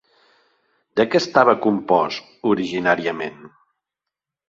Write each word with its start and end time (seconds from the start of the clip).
De 1.01 1.05
què 1.09 1.19
estava 1.25 1.55
compost 1.67 2.43
originàriament? 2.55 3.41